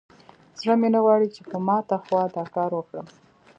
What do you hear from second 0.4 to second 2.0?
زړه مې نه غواړي چې په ماته